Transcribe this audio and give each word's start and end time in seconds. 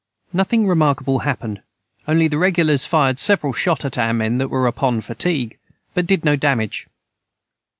Nothing 0.33 0.65
remarkable 0.65 1.19
hapened 1.19 1.61
only 2.07 2.27
the 2.27 2.39
regulars 2.39 2.87
fired 2.87 3.19
several 3.19 3.53
Shot 3.53 3.85
at 3.85 3.99
our 3.99 4.13
men 4.15 4.39
that 4.39 4.47
were 4.49 4.65
upon 4.65 5.01
fatigue 5.01 5.59
but 5.93 6.07
did 6.07 6.25
no 6.25 6.35
Damage. 6.35 6.87